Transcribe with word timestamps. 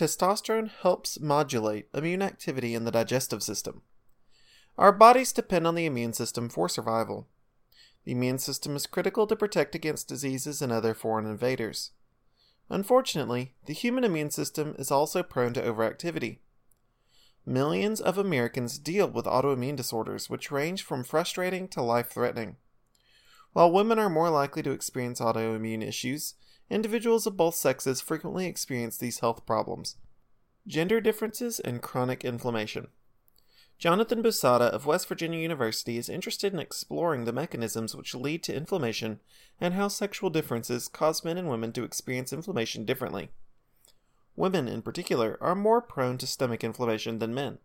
Testosterone 0.00 0.70
helps 0.80 1.20
modulate 1.20 1.90
immune 1.92 2.22
activity 2.22 2.74
in 2.74 2.86
the 2.86 2.90
digestive 2.90 3.42
system. 3.42 3.82
Our 4.78 4.92
bodies 4.92 5.30
depend 5.30 5.66
on 5.66 5.74
the 5.74 5.84
immune 5.84 6.14
system 6.14 6.48
for 6.48 6.70
survival. 6.70 7.28
The 8.04 8.12
immune 8.12 8.38
system 8.38 8.74
is 8.76 8.86
critical 8.86 9.26
to 9.26 9.36
protect 9.36 9.74
against 9.74 10.08
diseases 10.08 10.62
and 10.62 10.72
other 10.72 10.94
foreign 10.94 11.26
invaders. 11.26 11.90
Unfortunately, 12.70 13.52
the 13.66 13.74
human 13.74 14.02
immune 14.02 14.30
system 14.30 14.74
is 14.78 14.90
also 14.90 15.22
prone 15.22 15.52
to 15.52 15.60
overactivity. 15.60 16.38
Millions 17.44 18.00
of 18.00 18.16
Americans 18.16 18.78
deal 18.78 19.06
with 19.06 19.26
autoimmune 19.26 19.76
disorders, 19.76 20.30
which 20.30 20.50
range 20.50 20.82
from 20.82 21.04
frustrating 21.04 21.68
to 21.68 21.82
life 21.82 22.08
threatening. 22.08 22.56
While 23.52 23.70
women 23.70 23.98
are 23.98 24.08
more 24.08 24.30
likely 24.30 24.62
to 24.62 24.70
experience 24.70 25.20
autoimmune 25.20 25.86
issues, 25.86 26.36
individuals 26.70 27.26
of 27.26 27.36
both 27.36 27.56
sexes 27.56 28.00
frequently 28.00 28.46
experience 28.46 28.96
these 28.96 29.18
health 29.18 29.44
problems. 29.44 29.96
Gender 30.66 31.00
differences 31.00 31.58
and 31.60 31.82
chronic 31.82 32.24
inflammation. 32.24 32.88
Jonathan 33.78 34.22
Busada 34.22 34.68
of 34.68 34.84
West 34.84 35.08
Virginia 35.08 35.40
University 35.40 35.96
is 35.96 36.10
interested 36.10 36.52
in 36.52 36.58
exploring 36.58 37.24
the 37.24 37.32
mechanisms 37.32 37.96
which 37.96 38.14
lead 38.14 38.42
to 38.42 38.54
inflammation 38.54 39.20
and 39.58 39.72
how 39.72 39.88
sexual 39.88 40.28
differences 40.28 40.86
cause 40.86 41.24
men 41.24 41.38
and 41.38 41.48
women 41.48 41.72
to 41.72 41.82
experience 41.82 42.32
inflammation 42.32 42.84
differently. 42.84 43.30
Women, 44.36 44.68
in 44.68 44.82
particular, 44.82 45.38
are 45.40 45.54
more 45.54 45.80
prone 45.80 46.18
to 46.18 46.26
stomach 46.26 46.62
inflammation 46.62 47.18
than 47.18 47.34
men. 47.34 47.58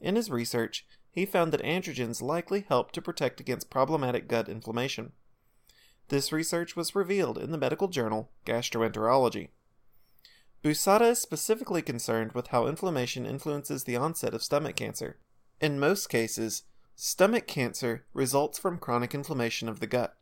In 0.00 0.16
his 0.16 0.30
research, 0.30 0.84
he 1.10 1.24
found 1.24 1.52
that 1.52 1.62
androgens 1.62 2.20
likely 2.20 2.64
help 2.68 2.92
to 2.92 3.02
protect 3.02 3.40
against 3.40 3.70
problematic 3.70 4.28
gut 4.28 4.48
inflammation. 4.48 5.12
This 6.10 6.32
research 6.32 6.74
was 6.74 6.96
revealed 6.96 7.38
in 7.38 7.52
the 7.52 7.58
medical 7.58 7.86
journal 7.86 8.32
Gastroenterology. 8.44 9.50
Busada 10.64 11.12
is 11.12 11.20
specifically 11.20 11.82
concerned 11.82 12.32
with 12.32 12.48
how 12.48 12.66
inflammation 12.66 13.24
influences 13.24 13.84
the 13.84 13.94
onset 13.94 14.34
of 14.34 14.42
stomach 14.42 14.74
cancer. 14.74 15.18
In 15.60 15.78
most 15.78 16.08
cases, 16.08 16.64
stomach 16.96 17.46
cancer 17.46 18.06
results 18.12 18.58
from 18.58 18.78
chronic 18.78 19.14
inflammation 19.14 19.68
of 19.68 19.78
the 19.78 19.86
gut. 19.86 20.16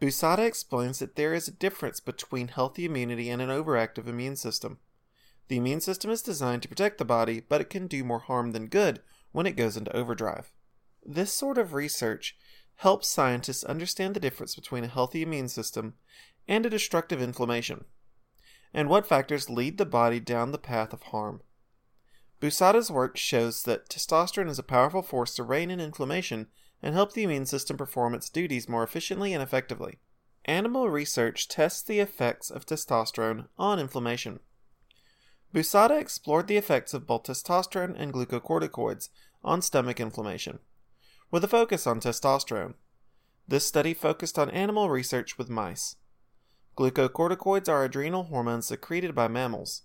Busada 0.00 0.44
explains 0.44 0.98
that 0.98 1.14
there 1.14 1.34
is 1.34 1.46
a 1.46 1.52
difference 1.52 2.00
between 2.00 2.48
healthy 2.48 2.84
immunity 2.84 3.30
and 3.30 3.40
an 3.40 3.48
overactive 3.48 4.08
immune 4.08 4.34
system. 4.34 4.78
The 5.46 5.56
immune 5.56 5.82
system 5.82 6.10
is 6.10 6.20
designed 6.20 6.62
to 6.62 6.68
protect 6.68 6.98
the 6.98 7.04
body, 7.04 7.40
but 7.48 7.60
it 7.60 7.70
can 7.70 7.86
do 7.86 8.02
more 8.02 8.18
harm 8.18 8.50
than 8.50 8.66
good 8.66 9.02
when 9.30 9.46
it 9.46 9.56
goes 9.56 9.76
into 9.76 9.96
overdrive. 9.96 10.50
This 11.06 11.32
sort 11.32 11.58
of 11.58 11.74
research 11.74 12.36
helps 12.80 13.06
scientists 13.06 13.62
understand 13.64 14.16
the 14.16 14.20
difference 14.20 14.54
between 14.54 14.84
a 14.84 14.88
healthy 14.88 15.20
immune 15.20 15.48
system 15.50 15.92
and 16.48 16.64
a 16.64 16.70
destructive 16.70 17.20
inflammation, 17.20 17.84
and 18.72 18.88
what 18.88 19.06
factors 19.06 19.50
lead 19.50 19.76
the 19.76 19.84
body 19.84 20.18
down 20.18 20.50
the 20.50 20.56
path 20.56 20.94
of 20.94 21.02
harm. 21.02 21.42
Busada's 22.40 22.90
work 22.90 23.18
shows 23.18 23.64
that 23.64 23.90
testosterone 23.90 24.48
is 24.48 24.58
a 24.58 24.62
powerful 24.62 25.02
force 25.02 25.34
to 25.34 25.42
rein 25.42 25.70
in 25.70 25.78
inflammation 25.78 26.46
and 26.82 26.94
help 26.94 27.12
the 27.12 27.22
immune 27.22 27.44
system 27.44 27.76
perform 27.76 28.14
its 28.14 28.30
duties 28.30 28.66
more 28.66 28.82
efficiently 28.82 29.34
and 29.34 29.42
effectively. 29.42 29.98
Animal 30.46 30.88
research 30.88 31.48
tests 31.48 31.82
the 31.82 32.00
effects 32.00 32.50
of 32.50 32.64
testosterone 32.64 33.48
on 33.58 33.78
inflammation. 33.78 34.40
Busada 35.52 36.00
explored 36.00 36.46
the 36.46 36.56
effects 36.56 36.94
of 36.94 37.06
both 37.06 37.24
testosterone 37.24 37.94
and 37.94 38.14
glucocorticoids 38.14 39.10
on 39.44 39.60
stomach 39.60 40.00
inflammation, 40.00 40.60
with 41.30 41.44
a 41.44 41.48
focus 41.48 41.86
on 41.86 42.00
testosterone. 42.00 42.74
This 43.46 43.66
study 43.66 43.94
focused 43.94 44.38
on 44.38 44.50
animal 44.50 44.90
research 44.90 45.38
with 45.38 45.50
mice. 45.50 45.96
Glucocorticoids 46.76 47.68
are 47.68 47.84
adrenal 47.84 48.24
hormones 48.24 48.66
secreted 48.66 49.14
by 49.14 49.28
mammals. 49.28 49.82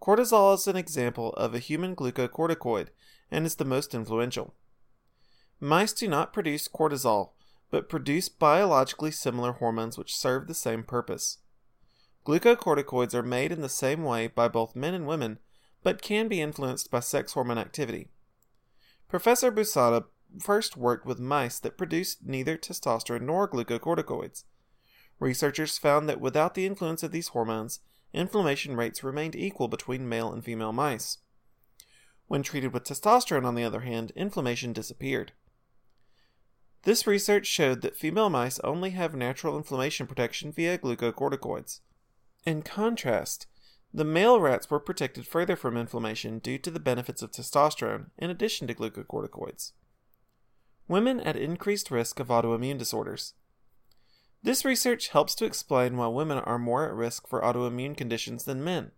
Cortisol 0.00 0.54
is 0.54 0.66
an 0.66 0.76
example 0.76 1.32
of 1.34 1.54
a 1.54 1.58
human 1.58 1.94
glucocorticoid 1.94 2.88
and 3.30 3.46
is 3.46 3.56
the 3.56 3.64
most 3.64 3.94
influential. 3.94 4.54
Mice 5.60 5.92
do 5.92 6.08
not 6.08 6.32
produce 6.32 6.68
cortisol, 6.68 7.30
but 7.70 7.88
produce 7.88 8.28
biologically 8.28 9.10
similar 9.10 9.52
hormones 9.52 9.96
which 9.96 10.16
serve 10.16 10.46
the 10.46 10.54
same 10.54 10.82
purpose. 10.82 11.38
Glucocorticoids 12.26 13.14
are 13.14 13.22
made 13.22 13.52
in 13.52 13.62
the 13.62 13.68
same 13.68 14.04
way 14.04 14.26
by 14.26 14.48
both 14.48 14.76
men 14.76 14.94
and 14.94 15.06
women, 15.06 15.38
but 15.82 16.02
can 16.02 16.28
be 16.28 16.40
influenced 16.40 16.90
by 16.90 17.00
sex 17.00 17.32
hormone 17.32 17.58
activity. 17.58 18.08
Professor 19.08 19.50
Busada 19.50 20.04
first 20.40 20.76
worked 20.76 21.06
with 21.06 21.18
mice 21.18 21.58
that 21.58 21.76
produced 21.76 22.24
neither 22.24 22.56
testosterone 22.56 23.22
nor 23.22 23.48
glucocorticoids. 23.48 24.44
Researchers 25.18 25.78
found 25.78 26.08
that 26.08 26.20
without 26.20 26.54
the 26.54 26.66
influence 26.66 27.02
of 27.02 27.12
these 27.12 27.28
hormones, 27.28 27.80
inflammation 28.12 28.76
rates 28.76 29.04
remained 29.04 29.36
equal 29.36 29.68
between 29.68 30.08
male 30.08 30.32
and 30.32 30.44
female 30.44 30.72
mice. 30.72 31.18
When 32.26 32.42
treated 32.42 32.72
with 32.72 32.84
testosterone, 32.84 33.44
on 33.44 33.54
the 33.54 33.64
other 33.64 33.80
hand, 33.80 34.12
inflammation 34.16 34.72
disappeared. 34.72 35.32
This 36.84 37.06
research 37.06 37.46
showed 37.46 37.82
that 37.82 37.96
female 37.96 38.30
mice 38.30 38.58
only 38.60 38.90
have 38.90 39.14
natural 39.14 39.56
inflammation 39.56 40.06
protection 40.06 40.50
via 40.50 40.78
glucocorticoids. 40.78 41.80
In 42.44 42.62
contrast, 42.62 43.46
the 43.94 44.04
male 44.04 44.40
rats 44.40 44.70
were 44.70 44.80
protected 44.80 45.26
further 45.26 45.54
from 45.54 45.76
inflammation 45.76 46.38
due 46.38 46.58
to 46.58 46.70
the 46.70 46.80
benefits 46.80 47.22
of 47.22 47.30
testosterone 47.30 48.06
in 48.18 48.30
addition 48.30 48.66
to 48.66 48.74
glucocorticoids. 48.74 49.72
Women 50.92 51.20
at 51.20 51.36
increased 51.36 51.90
risk 51.90 52.20
of 52.20 52.28
autoimmune 52.28 52.76
disorders. 52.76 53.32
This 54.42 54.62
research 54.62 55.08
helps 55.08 55.34
to 55.36 55.46
explain 55.46 55.96
why 55.96 56.08
women 56.08 56.36
are 56.40 56.58
more 56.58 56.86
at 56.86 56.92
risk 56.92 57.26
for 57.26 57.40
autoimmune 57.40 57.96
conditions 57.96 58.44
than 58.44 58.62
men. 58.62 58.90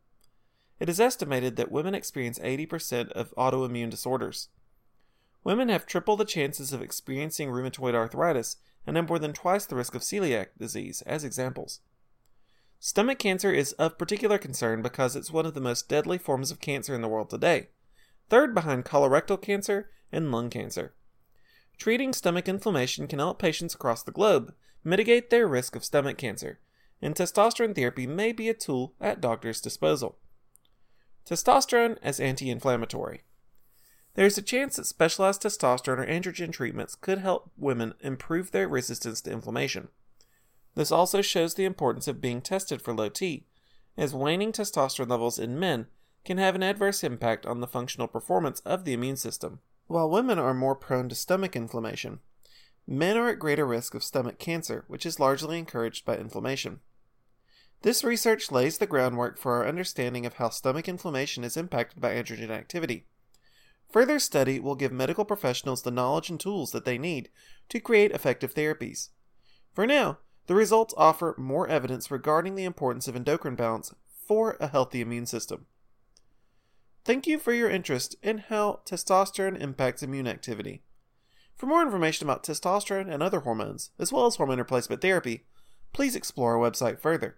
It 0.80 0.88
is 0.88 0.98
estimated 0.98 1.54
that 1.54 1.70
women 1.70 1.94
experience 1.94 2.40
80% 2.40 3.12
of 3.12 3.32
autoimmune 3.36 3.90
disorders. 3.90 4.48
Women 5.44 5.68
have 5.68 5.86
triple 5.86 6.16
the 6.16 6.24
chances 6.24 6.72
of 6.72 6.82
experiencing 6.82 7.50
rheumatoid 7.50 7.94
arthritis 7.94 8.56
and 8.84 8.96
have 8.96 9.08
more 9.08 9.20
than 9.20 9.32
twice 9.32 9.64
the 9.64 9.76
risk 9.76 9.94
of 9.94 10.02
celiac 10.02 10.48
disease, 10.58 11.00
as 11.02 11.22
examples. 11.22 11.78
Stomach 12.80 13.20
cancer 13.20 13.52
is 13.52 13.70
of 13.74 13.98
particular 13.98 14.36
concern 14.36 14.82
because 14.82 15.14
it's 15.14 15.30
one 15.30 15.46
of 15.46 15.54
the 15.54 15.60
most 15.60 15.88
deadly 15.88 16.18
forms 16.18 16.50
of 16.50 16.58
cancer 16.58 16.92
in 16.92 17.02
the 17.02 17.08
world 17.08 17.30
today, 17.30 17.68
third 18.30 18.52
behind 18.52 18.84
colorectal 18.84 19.40
cancer 19.40 19.90
and 20.10 20.32
lung 20.32 20.50
cancer. 20.50 20.92
Treating 21.78 22.12
stomach 22.12 22.48
inflammation 22.48 23.06
can 23.06 23.18
help 23.18 23.38
patients 23.38 23.74
across 23.74 24.02
the 24.02 24.12
globe 24.12 24.54
mitigate 24.84 25.30
their 25.30 25.46
risk 25.46 25.74
of 25.74 25.84
stomach 25.84 26.18
cancer, 26.18 26.60
and 27.00 27.14
testosterone 27.14 27.74
therapy 27.74 28.06
may 28.06 28.32
be 28.32 28.48
a 28.48 28.54
tool 28.54 28.94
at 29.00 29.20
doctors' 29.20 29.60
disposal. 29.60 30.18
Testosterone 31.26 31.98
as 32.02 32.20
anti 32.20 32.50
inflammatory. 32.50 33.22
There 34.14 34.26
is 34.26 34.38
a 34.38 34.42
chance 34.42 34.76
that 34.76 34.86
specialized 34.86 35.42
testosterone 35.42 35.98
or 35.98 36.06
androgen 36.06 36.52
treatments 36.52 36.94
could 36.94 37.18
help 37.18 37.50
women 37.56 37.94
improve 38.00 38.50
their 38.50 38.68
resistance 38.68 39.20
to 39.22 39.32
inflammation. 39.32 39.88
This 40.74 40.92
also 40.92 41.22
shows 41.22 41.54
the 41.54 41.64
importance 41.64 42.06
of 42.06 42.20
being 42.20 42.40
tested 42.40 42.80
for 42.80 42.94
low 42.94 43.08
T, 43.08 43.46
as 43.96 44.14
waning 44.14 44.52
testosterone 44.52 45.08
levels 45.08 45.38
in 45.38 45.58
men 45.58 45.86
can 46.24 46.38
have 46.38 46.54
an 46.54 46.62
adverse 46.62 47.04
impact 47.04 47.44
on 47.46 47.60
the 47.60 47.66
functional 47.66 48.08
performance 48.08 48.60
of 48.60 48.84
the 48.84 48.92
immune 48.92 49.16
system. 49.16 49.60
While 49.86 50.10
women 50.10 50.38
are 50.38 50.54
more 50.54 50.74
prone 50.74 51.08
to 51.10 51.14
stomach 51.14 51.54
inflammation, 51.54 52.20
men 52.86 53.16
are 53.16 53.28
at 53.28 53.38
greater 53.38 53.66
risk 53.66 53.94
of 53.94 54.02
stomach 54.02 54.38
cancer, 54.38 54.84
which 54.88 55.04
is 55.04 55.20
largely 55.20 55.58
encouraged 55.58 56.04
by 56.04 56.16
inflammation. 56.16 56.80
This 57.82 58.02
research 58.02 58.50
lays 58.50 58.78
the 58.78 58.86
groundwork 58.86 59.38
for 59.38 59.56
our 59.56 59.68
understanding 59.68 60.24
of 60.24 60.34
how 60.34 60.48
stomach 60.48 60.88
inflammation 60.88 61.44
is 61.44 61.56
impacted 61.56 62.00
by 62.00 62.14
androgen 62.14 62.48
activity. 62.48 63.06
Further 63.90 64.18
study 64.18 64.58
will 64.58 64.74
give 64.74 64.90
medical 64.90 65.26
professionals 65.26 65.82
the 65.82 65.90
knowledge 65.90 66.30
and 66.30 66.40
tools 66.40 66.72
that 66.72 66.86
they 66.86 66.96
need 66.96 67.28
to 67.68 67.78
create 67.78 68.10
effective 68.10 68.54
therapies. 68.54 69.10
For 69.74 69.86
now, 69.86 70.18
the 70.46 70.54
results 70.54 70.94
offer 70.96 71.34
more 71.36 71.68
evidence 71.68 72.10
regarding 72.10 72.54
the 72.54 72.64
importance 72.64 73.06
of 73.06 73.16
endocrine 73.16 73.54
balance 73.54 73.94
for 74.26 74.56
a 74.58 74.68
healthy 74.68 75.02
immune 75.02 75.26
system. 75.26 75.66
Thank 77.04 77.26
you 77.26 77.38
for 77.38 77.52
your 77.52 77.68
interest 77.68 78.16
in 78.22 78.38
how 78.38 78.80
testosterone 78.86 79.60
impacts 79.60 80.02
immune 80.02 80.26
activity. 80.26 80.82
For 81.54 81.66
more 81.66 81.82
information 81.82 82.26
about 82.26 82.42
testosterone 82.42 83.12
and 83.12 83.22
other 83.22 83.40
hormones, 83.40 83.90
as 83.98 84.10
well 84.10 84.24
as 84.24 84.36
hormone 84.36 84.56
replacement 84.56 85.02
therapy, 85.02 85.44
please 85.92 86.16
explore 86.16 86.56
our 86.56 86.70
website 86.70 86.98
further. 86.98 87.32